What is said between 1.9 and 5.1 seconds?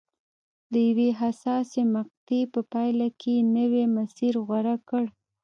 مقطعې په پایله کې یې نوی مسیر غوره کړ.